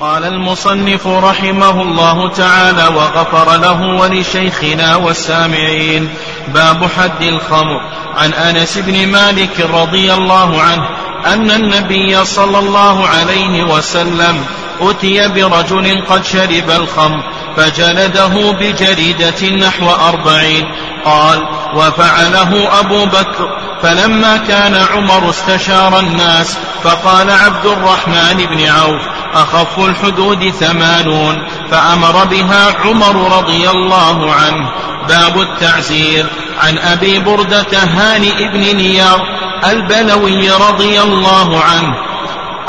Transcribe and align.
قال 0.00 0.24
المصنف 0.24 1.06
رحمه 1.06 1.82
الله 1.82 2.28
تعالى 2.28 2.86
وغفر 2.96 3.56
له 3.56 3.80
ولشيخنا 4.00 4.96
والسامعين. 4.96 6.08
باب 6.54 6.88
حد 6.98 7.22
الخمر. 7.22 7.80
عن 8.16 8.32
أنس 8.32 8.78
بن 8.78 9.08
مالك 9.08 9.60
رضي 9.60 10.14
الله 10.14 10.62
عنه 10.62 10.88
أن 11.26 11.50
النبي 11.50 12.24
صلى 12.24 12.58
الله 12.58 13.08
عليه 13.08 13.62
وسلم 13.62 14.44
أتي 14.80 15.28
برجل 15.28 16.04
قد 16.08 16.24
شرب 16.24 16.70
الخمر 16.70 17.22
فجلده 17.56 18.52
بجريدة 18.52 19.48
نحو 19.50 19.90
أربعين. 20.08 20.64
قال 21.04 21.48
وفعله 21.74 22.80
أبو 22.80 23.06
بكر. 23.06 23.48
فلما 23.82 24.36
كان 24.36 24.74
عمر 24.74 25.30
استشار 25.30 26.00
الناس 26.00 26.58
فقال 26.84 27.30
عبد 27.30 27.66
الرحمن 27.66 28.46
بن 28.50 28.66
عوف 28.66 29.17
أخف 29.34 29.78
الحدود 29.78 30.50
ثمانون 30.50 31.46
فأمر 31.70 32.24
بها 32.24 32.76
عمر 32.84 33.38
رضي 33.38 33.70
الله 33.70 34.32
عنه. 34.32 34.70
باب 35.08 35.40
التعزير. 35.40 36.26
عن 36.58 36.78
أبي 36.78 37.18
بردة 37.18 37.78
هانئ 37.78 38.48
بن 38.48 38.76
نيار 38.76 39.20
البلوي 39.64 40.50
رضي 40.50 41.00
الله 41.00 41.60
عنه 41.60 41.94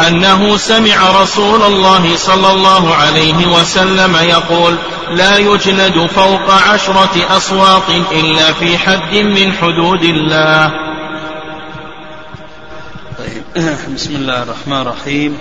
أنه 0.07 0.57
سمع 0.57 1.21
رسول 1.21 1.63
الله 1.63 2.15
صلى 2.15 2.51
الله 2.51 2.95
عليه 2.95 3.47
وسلم 3.47 4.15
يقول 4.15 4.75
لا 5.09 5.37
يجلد 5.37 6.05
فوق 6.15 6.51
عشرة 6.51 7.37
أصوات 7.37 7.89
إلا 8.11 8.53
في 8.53 8.77
حد 8.77 9.13
من 9.15 9.53
حدود 9.53 10.03
الله. 10.03 10.71
طيب. 13.17 13.43
بسم 13.95 14.15
الله 14.15 14.43
الرحمن 14.43 14.81
الرحيم. 14.81 15.37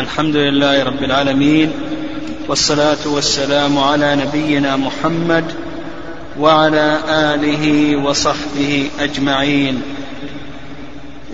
الحمد 0.00 0.36
لله 0.36 0.84
رب 0.84 1.02
العالمين 1.04 1.72
والصلاة 2.48 3.06
والسلام 3.06 3.78
على 3.78 4.16
نبينا 4.16 4.76
محمد 4.76 5.54
وعلى 6.38 7.00
آله 7.08 7.96
وصحبه 7.96 8.90
أجمعين. 9.00 9.82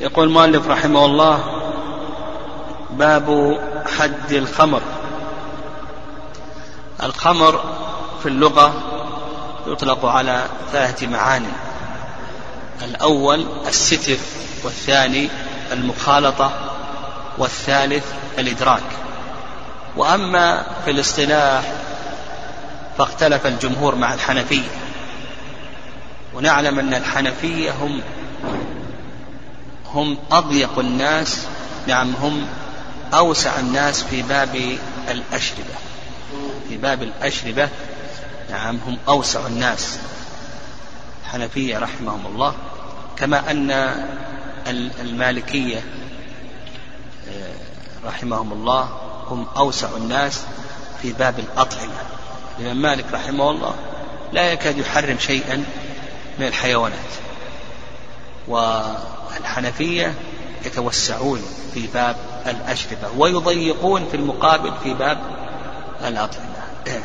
يقول 0.01 0.29
المؤلف 0.29 0.69
رحمه 0.69 1.05
الله 1.05 1.45
باب 2.91 3.59
حد 3.99 4.33
الخمر. 4.33 4.83
الخمر 7.03 7.61
في 8.23 8.29
اللغة 8.29 8.75
يطلق 9.67 10.05
على 10.05 10.45
ثلاثة 10.73 11.07
معاني. 11.07 11.53
الأول 12.85 13.47
الستر 13.67 14.19
والثاني 14.65 15.29
المخالطة 15.73 16.66
والثالث 17.39 18.05
الإدراك. 18.39 18.83
وأما 19.97 20.67
في 20.85 20.91
الاصطلاح 20.91 21.73
فاختلف 22.99 23.47
الجمهور 23.47 23.95
مع 23.95 24.15
الحنفية 24.15 24.69
ونعلم 26.35 26.79
أن 26.79 26.95
الحنفية 26.95 27.71
هم 27.71 28.01
هم 29.95 30.19
أضيق 30.31 30.79
الناس 30.79 31.47
نعم 31.87 32.13
هم 32.23 32.47
أوسع 33.15 33.59
الناس 33.59 34.03
في 34.03 34.23
باب 34.23 34.79
الأشربة. 35.11 35.75
في 36.69 36.77
باب 36.77 37.03
الأشربة 37.03 37.69
نعم 38.51 38.79
هم 38.87 38.99
أوسع 39.09 39.47
الناس. 39.47 39.99
الحنفية 41.25 41.79
رحمهم 41.79 42.27
الله. 42.27 42.55
كما 43.17 43.51
أن 43.51 43.71
المالكية 45.01 45.81
رحمهم 48.05 48.53
الله 48.53 48.89
هم 49.31 49.47
أوسع 49.57 49.89
الناس 49.97 50.43
في 51.03 51.13
باب 51.13 51.39
الأطعمة. 51.39 52.03
الإمام 52.59 52.83
مالك 52.83 53.05
رحمه 53.13 53.51
الله 53.51 53.75
لا 54.33 54.53
يكاد 54.53 54.79
يحرم 54.79 55.19
شيئا 55.19 55.65
من 56.39 56.47
الحيوانات. 56.47 56.99
والحنفية 58.49 60.15
يتوسعون 60.67 61.43
في 61.75 61.87
باب 61.95 62.17
الأشربة 62.47 63.09
ويضيقون 63.17 64.09
في 64.11 64.17
المقابل 64.17 64.73
في 64.83 64.95
باب 64.95 65.19
الأطعمة. 66.07 66.57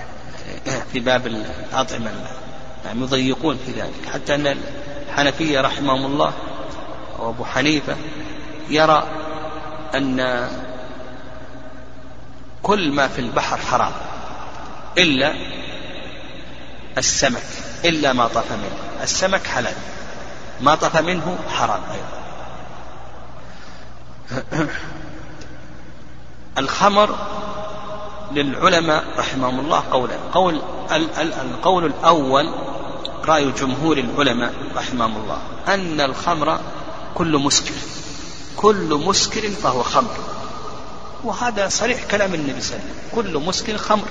في 0.94 1.00
باب 1.00 1.28
الأطعمة. 1.28 2.12
يعني 2.86 3.02
يضيقون 3.02 3.60
في 3.66 3.72
ذلك. 3.72 4.10
حتى 4.14 4.36
أن 4.36 4.58
الحنفية 5.08 5.62
رحمهم 5.62 6.06
الله 6.06 6.34
وأبو 7.20 7.46
حنيفة 7.46 7.96
يرى 8.70 9.21
أن 9.96 10.50
كل 12.64 12.92
ما 12.92 13.08
في 13.08 13.20
البحر 13.22 13.58
حرام 13.58 13.92
إلا 14.98 15.34
السمك 16.98 17.44
إلا 17.86 18.14
ما 18.14 18.28
طف 18.28 18.52
منه. 18.52 19.04
السمك 19.04 19.48
حلال 19.48 19.76
ما 20.62 20.76
طف 20.76 20.98
منه 20.98 21.38
حرام 21.50 21.82
أيضا. 21.92 22.22
الخمر 26.58 27.16
للعلماء 28.32 29.04
رحمهم 29.18 29.60
الله 29.60 29.84
قولان 29.92 30.20
قول 30.34 30.62
القول 31.22 31.86
الأول 31.86 32.54
رأي 33.26 33.52
جمهور 33.52 33.98
العلماء 33.98 34.54
رحمهم 34.76 35.18
الله 35.18 35.38
أن 35.68 36.02
الخمر 36.02 36.60
كل 37.16 37.38
مسكر 37.38 37.74
كل 38.62 39.02
مسكر 39.06 39.50
فهو 39.50 39.84
خمر. 39.84 40.18
وهذا 41.24 41.70
صريح 41.70 42.04
كلام 42.04 42.34
النبي 42.34 42.62
صلى 42.62 42.76
الله 42.76 42.86
عليه 42.86 42.94
وسلم. 42.94 43.12
كل 43.16 43.48
مسكر 43.48 43.78
خمر. 43.78 44.08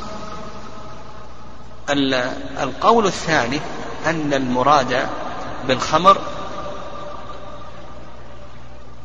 القول 2.62 3.06
الثاني 3.06 3.60
أن 4.06 4.34
المراد 4.34 5.08
بالخمر 5.68 6.18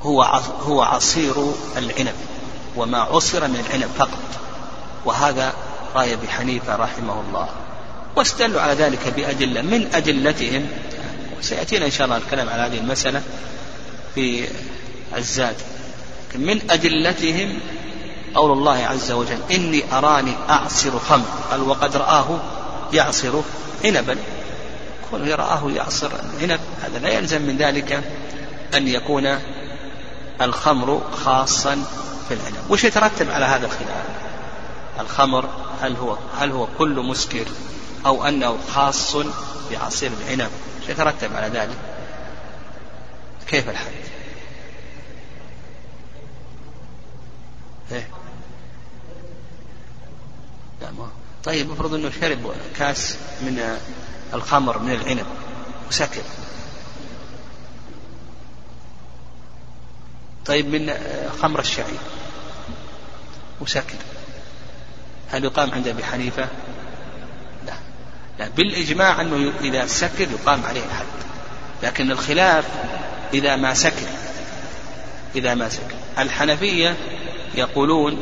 هو 0.02 0.24
هو 0.62 0.82
عصير 0.82 1.54
العنب 1.78 2.16
وما 2.76 2.98
عصر 2.98 3.48
من 3.48 3.66
العنب 3.70 3.90
فقط. 3.98 4.20
وهذا 5.06 5.54
رأي 5.96 6.14
أبي 6.14 6.28
حنيفة 6.28 6.76
رحمه 6.76 7.22
الله. 7.28 7.50
واستدلوا 8.16 8.62
على 8.62 8.74
ذلك 8.74 9.14
بأدلة. 9.16 9.62
من 9.62 9.90
أدلتهم 9.94 10.68
وسيأتينا 11.40 11.86
إن 11.86 11.92
شاء 11.92 12.06
الله 12.06 12.18
الكلام 12.18 12.50
على 12.50 12.62
هذه 12.62 12.78
المسألة 12.78 13.22
في 14.16 14.48
الزاد 15.18 15.56
من 16.36 16.72
أدلتهم 16.72 17.60
قول 18.36 18.52
الله 18.52 18.86
عز 18.86 19.12
وجل 19.12 19.40
إني 19.52 19.84
أراني 19.94 20.34
أعصر 20.50 21.00
خمر. 21.00 21.26
قال 21.52 21.62
وقد 21.62 21.96
رآه 21.96 22.40
يعصر 22.94 23.42
عنبا. 23.86 24.18
كونه 25.12 25.28
يرآه 25.28 25.72
يعصر 25.76 26.12
عنب 26.42 26.60
هذا 26.84 27.00
لا 27.00 27.10
يلزم 27.10 27.42
من 27.42 27.58
ذلك 27.58 28.04
أن 28.74 28.88
يكون 28.88 29.40
الخمر 30.42 31.02
خاصا 31.26 31.84
في 32.28 32.34
العنب. 32.34 32.72
وش 32.72 32.84
يترتب 32.84 33.32
على 33.32 33.46
هذا 33.46 33.66
الخلاف؟ 33.66 34.06
الخمر 35.00 35.50
هل 35.82 35.96
هو 35.96 36.18
هل 36.40 36.52
هو 36.52 36.68
كل 36.78 37.00
مسكر 37.00 37.46
أو 38.06 38.26
أنه 38.26 38.58
خاص 38.74 39.16
بعصير 39.72 40.12
العنب؟ 40.22 40.52
يترتب 40.90 41.36
على 41.36 41.48
ذلك؟ 41.48 41.78
كيف 43.48 43.70
الحد؟ 43.70 43.92
إيه؟ 47.92 48.08
لا 50.82 50.92
ما 50.92 51.10
طيب 51.44 51.72
افرض 51.72 51.94
إنه 51.94 52.12
شرب 52.22 52.54
كاس 52.78 53.18
من 53.42 53.78
الخمر 54.34 54.80
من 54.80 54.92
العنب 54.92 55.26
وسكر. 55.90 56.22
طيب 60.46 60.68
من 60.68 60.94
خمر 61.42 61.60
الشعير 61.60 62.00
وسكر. 63.62 63.98
هل 65.32 65.44
يقام 65.44 65.72
عند 65.72 65.88
أبي 65.88 66.04
حنيفة؟ 66.04 66.48
لا. 67.66 67.74
لا 68.40 68.50
بالإجماع 68.50 69.22
أنه 69.22 69.54
إذا 69.62 69.88
سكر 69.88 70.28
يقام 70.32 70.66
عليه 70.66 70.84
الحد 70.86 71.06
لكن 71.84 72.12
الخلاف 72.12 72.66
إذا 73.34 73.56
ما 73.56 73.74
سكر 73.74 74.08
إذا 75.36 75.54
ما 75.54 75.70
سكر. 75.70 75.96
الحنفية 76.18 76.98
يقولون 77.58 78.18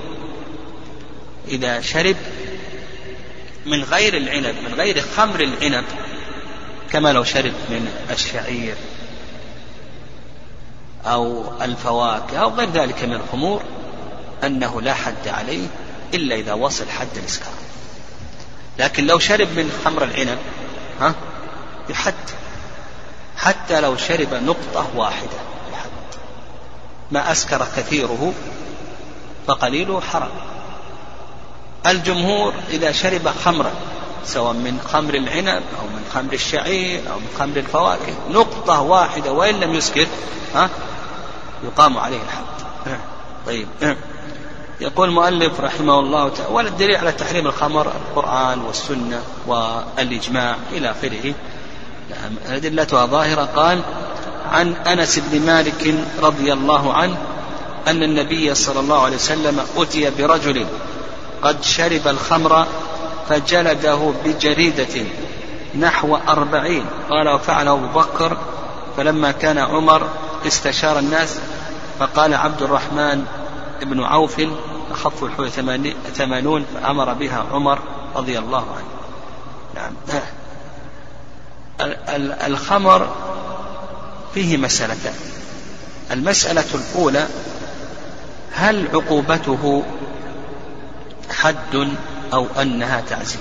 إذا 1.47 1.81
شرب 1.81 2.15
من 3.65 3.83
غير 3.83 4.17
العنب 4.17 4.55
من 4.67 4.73
غير 4.73 5.01
خمر 5.01 5.41
العنب 5.41 5.85
كما 6.91 7.13
لو 7.13 7.23
شرب 7.23 7.53
من 7.69 7.87
الشعير 8.11 8.75
أو 11.05 11.51
الفواكه 11.61 12.37
أو 12.37 12.49
غير 12.49 12.69
ذلك 12.69 13.03
من 13.03 13.13
الخمور 13.13 13.63
أنه 14.43 14.81
لا 14.81 14.93
حد 14.93 15.27
عليه 15.27 15.67
إلا 16.13 16.35
إذا 16.35 16.53
وصل 16.53 16.89
حد 16.89 17.17
الإسكار. 17.17 17.53
لكن 18.79 19.07
لو 19.07 19.19
شرب 19.19 19.47
من 19.47 19.81
خمر 19.85 20.03
العنب 20.03 20.37
ها 20.99 21.15
يحد 21.89 22.13
حتى 23.37 23.81
لو 23.81 23.97
شرب 23.97 24.33
نقطة 24.33 24.87
واحدة 24.95 25.37
يحد 25.73 25.89
ما 27.11 27.31
أسكر 27.31 27.67
كثيره 27.77 28.33
فقليله 29.47 30.01
حرام 30.01 30.31
الجمهور 31.87 32.53
إذا 32.69 32.91
شرب 32.91 33.27
خمرا 33.45 33.71
سواء 34.25 34.53
من 34.53 34.79
خمر 34.93 35.13
العنب 35.13 35.63
أو 35.79 35.87
من 35.87 36.05
خمر 36.13 36.33
الشعير 36.33 37.01
أو 37.11 37.19
من 37.19 37.27
خمر 37.39 37.57
الفواكه 37.57 38.13
نقطة 38.31 38.81
واحدة 38.81 39.31
وإن 39.31 39.59
لم 39.59 39.73
يسكر 39.73 40.07
ها 40.55 40.69
يقام 41.63 41.97
عليه 41.97 42.19
الحد. 42.21 42.97
طيب. 43.47 43.67
يقول 44.81 45.09
المؤلف 45.09 45.59
رحمه 45.59 45.99
الله 45.99 46.29
تعالى 46.29 46.53
والدليل 46.53 46.95
على 46.95 47.11
تحريم 47.11 47.47
الخمر 47.47 47.87
القرآن 47.87 48.59
والسنة 48.59 49.21
والإجماع 49.47 50.55
إلى 50.71 50.91
آخره. 50.91 51.33
أدلتها 52.47 53.05
ظاهرة 53.05 53.49
قال 53.55 53.81
عن 54.51 54.73
أنس 54.73 55.19
بن 55.19 55.45
مالك 55.45 55.95
رضي 56.21 56.53
الله 56.53 56.93
عنه 56.93 57.17
أن 57.87 58.03
النبي 58.03 58.55
صلى 58.55 58.79
الله 58.79 59.03
عليه 59.03 59.15
وسلم 59.15 59.59
أتي 59.77 60.09
برجل 60.09 60.65
قد 61.41 61.63
شرب 61.63 62.07
الخمر 62.07 62.65
فجلده 63.29 64.13
بجريدة 64.25 65.05
نحو 65.79 66.15
أربعين. 66.15 66.85
قال 67.09 67.29
وفعل 67.29 67.67
أبو 67.67 67.99
بكر. 67.99 68.37
فلما 68.97 69.31
كان 69.31 69.57
عمر 69.57 70.07
استشار 70.47 70.99
الناس 70.99 71.39
فقال 71.99 72.33
عبد 72.33 72.61
الرحمن 72.61 73.25
بن 73.81 74.03
عوف 74.03 74.41
أخف 74.91 75.23
الحوي 75.23 75.49
ثمانون. 76.15 76.65
فأمر 76.73 77.13
بها 77.13 77.45
عمر 77.51 77.79
رضي 78.15 78.39
الله 78.39 78.65
عنه. 78.75 78.87
نعم. 79.75 79.93
الخمر 82.47 83.15
فيه 84.33 84.57
مسألتان. 84.57 85.13
المسألة 86.11 86.65
الأولى 86.73 87.27
هل 88.63 88.87
عقوبته 88.93 89.83
حد 91.31 91.95
أو 92.33 92.47
أنها 92.61 93.01
تعزير؟ 93.01 93.39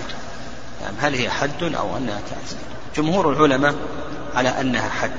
يعني 0.83 0.97
هل 1.01 1.15
هي 1.15 1.31
حد 1.31 1.63
أو 1.63 1.97
أنها 1.97 2.21
تعزير؟ 2.31 2.59
جمهور 2.97 3.33
العلماء 3.33 3.75
على 4.35 4.49
أنها 4.49 4.89
حد 4.89 5.11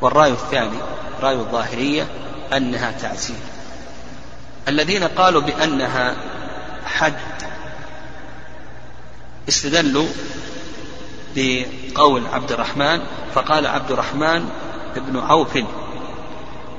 والرأي 0.00 0.30
الثاني 0.30 0.78
رأي 1.22 1.34
الظاهرية 1.34 2.06
أنها 2.52 2.92
تعزير. 2.92 3.36
الذين 4.68 5.04
قالوا 5.04 5.40
بأنها 5.40 6.16
حد 6.86 7.14
استدلوا 9.48 10.08
بقول 11.36 12.26
عبد 12.26 12.52
الرحمن 12.52 13.00
فقال 13.34 13.66
عبد 13.66 13.90
الرحمن 13.90 14.48
بن 14.96 15.18
عوف 15.18 15.58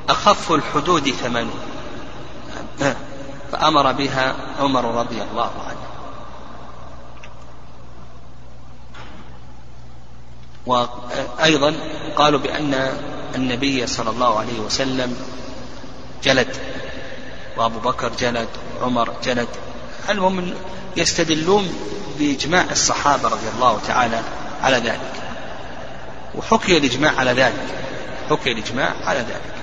أخف 0.10 0.52
الحدود 0.52 1.10
ثمانون. 1.10 1.75
فأمر 3.51 3.92
بها 3.92 4.36
عمر 4.60 4.86
رضي 4.86 5.22
الله 5.22 5.51
عنه. 5.68 5.86
وأيضا 10.66 11.75
قالوا 12.16 12.39
بأن 12.39 12.98
النبي 13.36 13.88
صلى 13.88 14.10
الله 14.10 14.39
عليه 14.39 14.60
وسلم 14.60 15.18
جلد 16.24 16.57
وأبو 17.57 17.80
بكر 17.80 18.12
جلد 18.19 18.48
عمر 18.81 19.13
جلد. 19.24 19.48
المهم 20.10 20.54
يستدلون 20.98 21.74
بإجماع 22.19 22.66
الصحابة 22.71 23.30
رضي 23.30 23.50
الله 23.56 23.80
تعالى 23.88 24.21
على 24.62 24.78
ذلك. 24.78 25.13
وحكي 26.36 26.78
الإجماع 26.78 27.12
على 27.18 27.31
ذلك. 27.31 27.66
حكي 28.30 28.51
الإجماع 28.51 28.94
على 29.06 29.19
ذلك. 29.19 29.56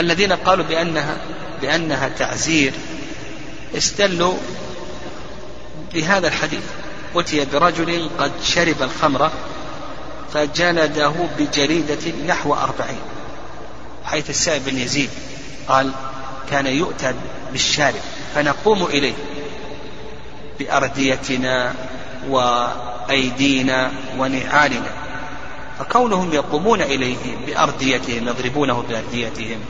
الذين 0.00 0.32
قالوا 0.32 0.64
بأنها 0.64 1.16
بأنها 1.62 2.08
تعزير 2.08 2.72
استدلوا 3.76 4.34
بهذا 5.94 6.28
الحديث. 6.28 6.62
أتي 7.16 7.44
برجل 7.44 8.10
قد 8.18 8.32
شرب 8.44 8.82
الخمر 8.82 9.30
فجلده 10.34 11.12
بجريدة 11.38 12.12
نحو 12.26 12.54
أربعين 12.54 13.00
حيث 14.04 14.30
السائب 14.30 14.64
بن 14.64 14.78
يزيد 14.78 15.10
قال 15.68 15.90
كان 16.50 16.66
يؤتى 16.66 17.14
بالشارب 17.52 18.00
فنقوم 18.34 18.84
إليه 18.84 19.14
بأرديتنا 20.58 21.74
وأيدينا 22.28 23.92
ونعالنا. 24.18 24.92
فكونهم 25.78 26.32
يقومون 26.32 26.82
إليه 26.82 27.16
بأرديتهم 27.46 28.28
يضربونه 28.28 28.84
بأرديتهم 28.88 29.60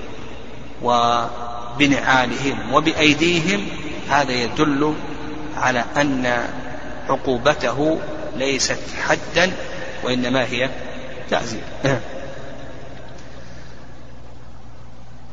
وبنعالهم 0.83 2.75
وبأيديهم 2.75 3.67
هذا 4.09 4.33
يدل 4.33 4.95
على 5.57 5.85
أن 5.97 6.49
عقوبته 7.09 8.01
ليست 8.37 8.79
حدا 9.09 9.53
وإنما 10.05 10.45
هي 10.45 10.71
تعزير 11.31 11.63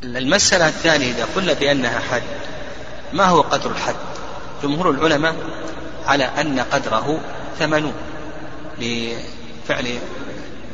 المسألة 0.04 0.68
الثانية 0.68 1.10
إذا 1.10 1.26
قلنا 1.36 1.52
بأنها 1.52 2.00
حد 2.00 2.22
ما 3.12 3.24
هو 3.24 3.40
قدر 3.40 3.70
الحد؟ 3.70 3.94
جمهور 4.62 4.90
العلماء 4.90 5.34
على 6.06 6.24
أن 6.24 6.60
قدره 6.60 7.20
ثمانون 7.58 7.92
لفعل 8.78 9.98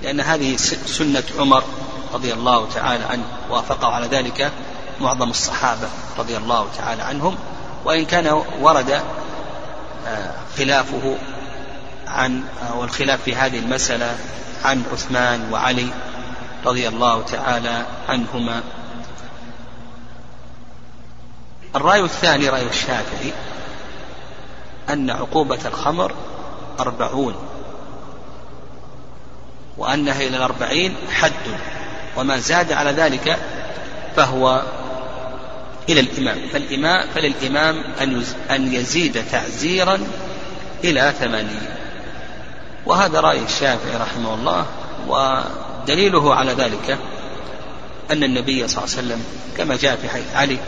لأن 0.02 0.20
هذه 0.20 0.56
سنة 0.86 1.22
عمر 1.38 1.64
رضي 2.12 2.32
الله 2.32 2.68
تعالى 2.74 3.04
عنه 3.04 3.24
وافقه 3.50 3.86
على 3.86 4.06
ذلك 4.06 4.52
معظم 5.00 5.30
الصحابة 5.30 5.88
رضي 6.18 6.36
الله 6.36 6.66
تعالى 6.78 7.02
عنهم 7.02 7.36
وإن 7.84 8.04
كان 8.04 8.42
ورد 8.60 9.02
آه، 10.06 10.34
خلافه 10.58 11.16
عن 12.06 12.44
والخلاف 12.76 13.22
في 13.22 13.34
هذه 13.34 13.58
المسألة 13.58 14.16
عن 14.64 14.82
عثمان 14.92 15.52
وعلي 15.52 15.88
رضي 16.64 16.88
الله 16.88 17.22
تعالى 17.22 17.86
عنهما. 18.08 18.62
الرأي 21.76 22.00
الثاني 22.00 22.48
رأي 22.48 22.66
الشافعي 22.66 23.32
أن 24.90 25.10
عقوبة 25.10 25.58
الخمر 25.64 26.14
أربعون 26.80 27.34
وأنها 29.78 30.16
إلى 30.16 30.36
الأربعين 30.36 30.96
حد. 31.12 31.32
وما 32.16 32.38
زاد 32.38 32.72
على 32.72 32.90
ذلك 32.90 33.38
فهو 34.16 34.62
إلى 35.88 36.00
الإمام. 36.00 36.38
فالإمام 36.52 37.06
فللإمام 37.14 37.84
أن 38.50 38.72
يزيد 38.72 39.24
تعزيرا 39.32 39.98
إلى 40.84 41.12
ثمانين. 41.20 41.62
وهذا 42.86 43.20
رأي 43.20 43.44
الشافعي 43.44 43.96
رحمه 43.96 44.34
الله 44.34 44.66
ودليله 45.08 46.34
على 46.34 46.52
ذلك 46.52 46.98
أن 48.10 48.24
النبي 48.24 48.68
صلى 48.68 48.84
الله 48.84 48.96
عليه 48.96 49.06
وسلم 49.06 49.24
كما 49.56 49.76
جاء 49.76 49.96
في 49.96 50.08
حديث 50.08 50.34
علي 50.34 50.58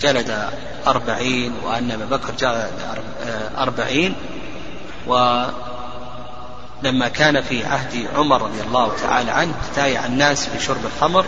جلد 0.00 0.50
أربعين 0.86 1.52
وأن 1.64 1.90
أبا 1.90 2.04
بكر 2.16 2.32
جلد 2.38 2.70
أربعين 3.58 4.14
ولما 6.82 7.08
كان 7.08 7.42
في 7.42 7.64
عهد 7.64 8.08
عمر 8.14 8.42
رضي 8.42 8.60
الله 8.60 8.92
تعالى 9.02 9.30
عنه 9.30 9.54
تايع 9.76 10.06
الناس 10.06 10.48
بشرب 10.56 10.86
الخمر 10.86 11.24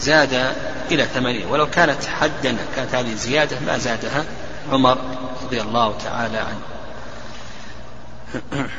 زاد 0.00 0.54
إلى 0.90 1.04
ثمانين. 1.04 1.46
ولو 1.46 1.70
كانت 1.70 2.04
حدا 2.04 2.56
كانت 2.76 2.94
هذه 2.94 3.14
زيادة 3.14 3.60
ما 3.66 3.78
زادها 3.78 4.24
عمر 4.72 4.98
رضي 5.44 5.60
الله 5.60 5.98
تعالى 6.04 6.38
عنه. 6.38 6.60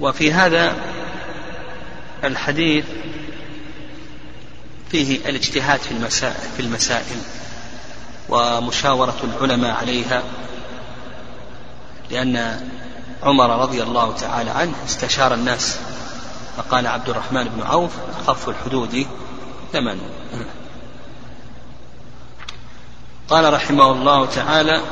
وفي 0.00 0.32
هذا 0.32 0.74
الحديث 2.24 2.84
فيه 4.90 5.28
الاجتهاد 5.28 5.80
في 5.80 5.90
المسائل 5.90 6.48
في 6.56 6.62
المسائل 6.62 7.16
ومشاورة 8.28 9.16
العلماء 9.24 9.70
عليها 9.74 10.22
لأن 12.10 12.60
عمر 13.22 13.62
رضي 13.62 13.82
الله 13.82 14.12
تعالى 14.12 14.50
عنه 14.50 14.74
استشار 14.84 15.34
الناس 15.34 15.78
فقال 16.56 16.86
عبد 16.86 17.08
الرحمن 17.08 17.44
بن 17.44 17.62
عوف 17.62 17.92
خف 18.26 18.48
الحدود 18.48 19.06
ثمن. 19.72 20.00
قال 23.28 23.52
رحمه 23.52 23.92
الله 23.92 24.26
تعالى 24.26 24.82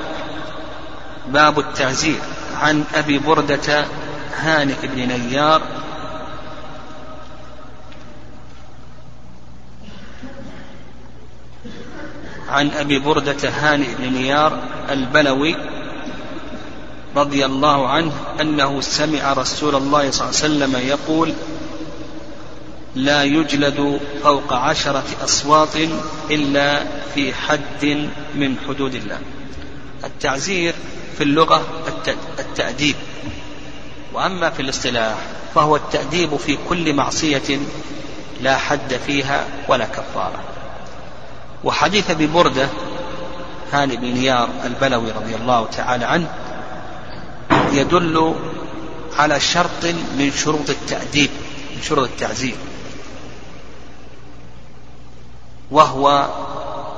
باب 1.29 1.59
التعزير 1.59 2.21
عن 2.61 2.85
أبي 2.95 3.19
بردة 3.19 3.87
هانئ 4.37 4.87
بن 4.87 5.09
نيار. 5.09 5.63
عن 12.49 12.71
أبي 12.71 12.99
بردة 12.99 13.49
هانئ 13.49 13.95
بن 13.95 14.13
نيار 14.13 14.59
البلوي 14.91 15.76
رضي 17.17 17.47
الله 17.47 17.89
عنه 17.89 18.13
أنه 18.41 18.81
سمع 18.81 19.33
رسول 19.33 19.75
الله 19.75 20.11
صلى 20.11 20.29
الله 20.29 20.41
عليه 20.43 20.75
وسلم 20.75 20.89
يقول 20.89 21.33
لا 22.95 23.23
يجلد 23.25 24.01
فوق 24.23 24.53
عشرة 24.53 25.05
أصوات 25.25 25.77
إلا 26.31 26.85
في 27.15 27.35
حد 27.35 28.09
من 28.35 28.57
حدود 28.69 28.95
الله. 28.95 29.19
التعزير 30.05 30.75
في 31.19 31.25
اللغة 31.25 31.63
التأديب. 32.39 32.97
وأما 34.13 34.51
في 34.51 34.63
الاصطلاح 34.63 35.15
فهو 35.55 35.77
التأديب 35.77 36.37
في 36.37 36.59
كل 36.69 36.95
معصية 36.95 37.59
لا 38.43 38.57
حد 38.57 39.01
فيها 39.07 39.47
ولا 39.69 39.85
كفارة. 39.85 40.41
وحديث 41.65 42.11
أبي 42.11 42.27
بردة 42.27 42.69
هاني 43.73 43.97
بن 43.97 44.07
نيار 44.07 44.49
البلوي 44.65 45.11
رضي 45.11 45.35
الله 45.35 45.67
تعالى 45.67 46.05
عنه 46.05 46.29
يدل 47.77 48.35
على 49.17 49.41
شرط 49.41 49.85
من 50.19 50.33
شروط 50.37 50.71
التأديب 50.71 51.31
من 51.77 51.83
شروط 51.83 52.09
التعزير. 52.09 52.55
وهو 55.71 56.29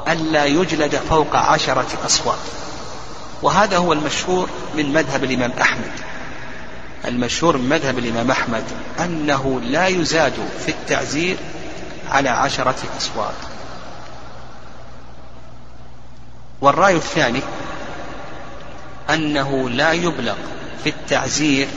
ألا 0.09 0.45
يجلد 0.45 0.97
فوق 0.97 1.37
عشرة 1.37 1.99
أصوات. 2.07 2.39
وهذا 3.43 3.77
هو 3.77 3.93
المشهور 3.93 4.49
من 4.77 4.93
مذهب 4.93 5.25
الإمام 5.25 5.53
أحمد. 5.61 5.93
المشهور 7.05 7.57
من 7.57 7.69
مذهب 7.69 7.99
الإمام 7.99 8.31
أحمد 8.31 8.65
أنه 9.01 9.61
لا 9.61 9.87
يزاد 9.87 10.49
في 10.65 10.69
التعزير 10.69 11.37
على 12.11 12.29
عشرة 12.29 12.77
أصوات. 12.99 13.35
والرأي 16.61 16.97
الثاني 16.97 17.41
أنه 19.11 19.71
لا 19.71 19.93
يبلغ 19.93 20.35
في 20.85 20.91
التعزير 20.91 21.69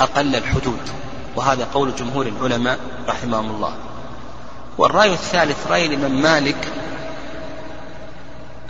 أقل 0.00 0.36
الحدود 0.36 0.80
وهذا 1.36 1.68
قول 1.74 1.94
جمهور 1.96 2.26
العلماء 2.26 2.78
رحمهم 3.08 3.50
الله. 3.50 3.74
والرأي 4.78 5.12
الثالث 5.12 5.66
رأي 5.66 5.86
الإمام 5.86 6.22
مالك 6.22 6.72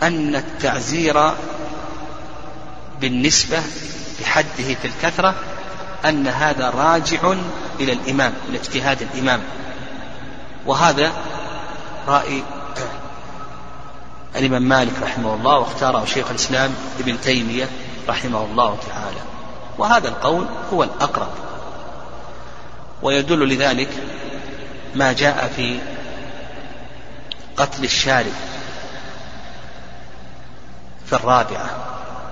أن 0.03 0.35
التعزير 0.35 1.31
بالنسبة 3.01 3.63
بحده 4.21 4.73
في 4.81 4.85
الكثرة 4.85 5.35
أن 6.05 6.27
هذا 6.27 6.69
راجع 6.69 7.33
إلى 7.79 7.93
الإمام 7.93 8.33
إلى 8.49 8.57
اجتهاد 8.57 9.01
الإمام. 9.01 9.39
وهذا 10.65 11.11
رأي 12.07 12.43
الإمام 14.35 14.61
مالك 14.61 14.93
رحمه 15.01 15.33
الله 15.33 15.57
واختاره 15.57 16.05
شيخ 16.05 16.29
الإسلام 16.29 16.75
ابن 16.99 17.21
تيمية 17.21 17.69
رحمه 18.09 18.45
الله 18.45 18.77
تعالى. 18.87 19.19
وهذا 19.77 20.07
القول 20.07 20.45
هو 20.73 20.83
الأقرب. 20.83 21.29
ويدل 23.01 23.49
لذلك 23.49 23.89
ما 24.95 25.13
جاء 25.13 25.51
في 25.55 25.79
قتل 27.57 27.83
الشارب 27.83 28.33
في 31.05 31.13
الرابعة. 31.13 31.69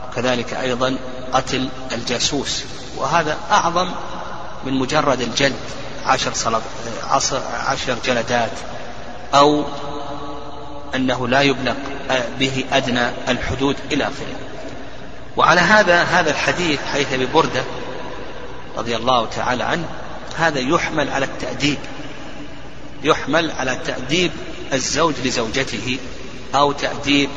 وكذلك 0.10 0.54
أيضا 0.54 0.98
قتل 1.34 1.70
الجاسوس. 1.92 2.64
وهذا 2.98 3.38
أعظم 3.52 3.92
من 4.66 4.74
مجرد 4.74 5.22
الجلد 5.22 5.56
عشر, 6.06 6.32
عشر 7.68 7.98
جلدات 8.06 8.52
أو 9.34 9.66
أنه 10.96 11.28
لا 11.28 11.42
يبلغ 11.42 11.74
به 12.40 12.66
أدنى 12.72 13.10
الحدود 13.30 13.76
إلى 13.92 14.04
آخره. 14.04 14.36
وعلى 15.38 15.62
هذا 15.62 16.04
هذا 16.04 16.30
الحديث 16.30 16.80
حيث 16.94 17.14
أبي 17.14 17.26
بردة 17.26 17.64
رضي 18.78 18.96
الله 18.96 19.26
تعالى 19.26 19.64
عنه 19.64 19.86
هذا 20.38 20.60
يحمل 20.60 21.10
على 21.10 21.26
التأديب. 21.26 21.78
يحمل 23.04 23.52
على 23.52 23.78
تأديب 23.86 24.32
الزوج 24.74 25.14
لزوجته 25.24 25.98
أو 26.56 26.72
تأديب 26.72 27.30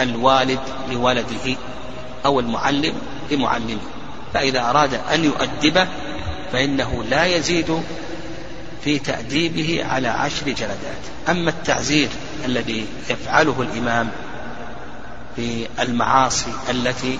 الوالد 0.00 0.60
لولده 0.90 1.56
أو 2.24 2.40
المعلم 2.40 2.94
لمعلمه. 3.30 3.80
فإذا 4.34 4.70
أراد 4.70 4.94
أن 4.94 5.24
يؤدبه 5.24 5.86
فإنه 6.52 7.04
لا 7.10 7.24
يزيد 7.24 7.82
في 8.84 8.98
تأديبه 8.98 9.84
على 9.84 10.08
عشر 10.08 10.46
جلدات. 10.46 11.02
أما 11.28 11.50
التعزير 11.50 12.08
الذي 12.44 12.86
يفعله 13.10 13.62
الإمام 13.62 14.10
في 15.36 15.68
المعاصي 15.80 16.52
التي 16.70 17.18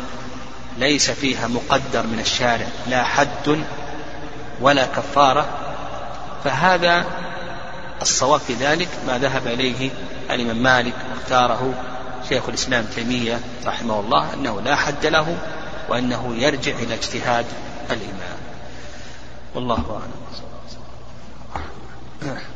ليس 0.79 1.11
فيها 1.11 1.47
مقدر 1.47 2.07
من 2.07 2.19
الشارع 2.21 2.67
لا 2.89 3.05
حد 3.05 3.65
ولا 4.61 4.87
كفارة 4.87 5.47
فهذا 6.45 7.05
الصواب 8.03 8.41
في 8.41 8.55
ذلك 8.55 8.89
ما 9.07 9.19
ذهب 9.19 9.47
إليه 9.47 9.91
الإمام 10.31 10.63
مالك 10.63 10.95
واختاره 11.15 11.75
شيخ 12.29 12.49
الإسلام 12.49 12.85
تيمية 12.95 13.41
رحمه 13.67 14.01
الله 14.01 14.35
أنه 14.35 14.61
لا 14.61 14.77
حد 14.77 15.07
له 15.07 15.37
وأنه 15.89 16.35
يرجع 16.39 16.73
إلى 16.73 16.95
اجتهاد 16.95 17.47
الإمام. 17.91 18.39
والله 19.55 19.75
أعلم. 19.91 20.56
Yeah. 22.23 22.56